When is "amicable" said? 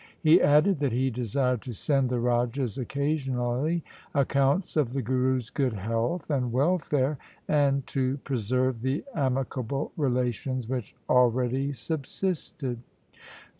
9.13-9.91